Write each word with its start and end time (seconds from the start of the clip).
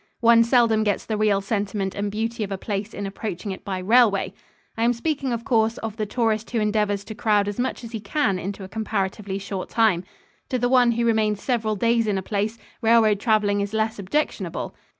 One 0.21 0.43
seldom 0.43 0.83
gets 0.83 1.05
the 1.05 1.15
real 1.15 1.41
sentiment 1.41 1.93
and 1.93 2.09
beauty 2.11 2.43
of 2.43 2.51
a 2.51 2.57
place 2.57 2.91
in 2.91 3.05
approaching 3.05 3.51
it 3.51 3.63
by 3.63 3.77
railway. 3.77 4.33
I 4.75 4.81
am 4.83 4.93
speaking, 4.93 5.31
of 5.31 5.43
course, 5.45 5.77
of 5.77 5.97
the 5.97 6.07
tourist 6.07 6.49
who 6.49 6.59
endeavors 6.59 7.03
to 7.03 7.13
crowd 7.13 7.47
as 7.47 7.59
much 7.59 7.83
as 7.83 7.91
he 7.91 7.99
can 7.99 8.39
into 8.39 8.63
a 8.63 8.67
comparatively 8.67 9.37
short 9.37 9.69
time. 9.69 10.03
To 10.49 10.57
the 10.57 10.69
one 10.69 10.93
who 10.93 11.05
remains 11.05 11.43
several 11.43 11.75
days 11.75 12.07
in 12.07 12.17
a 12.17 12.23
place, 12.23 12.57
railroad 12.81 13.19
traveling 13.19 13.61
is 13.61 13.73
less 13.75 13.99
objectionable. 13.99 14.73